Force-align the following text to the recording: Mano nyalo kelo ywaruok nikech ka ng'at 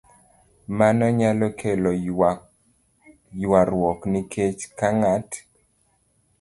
Mano 0.77 1.05
nyalo 1.19 1.47
kelo 1.59 1.91
ywaruok 3.43 3.99
nikech 4.11 4.61
ka 4.77 4.87
ng'at 4.99 5.29